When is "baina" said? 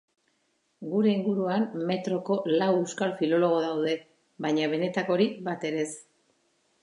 4.47-4.71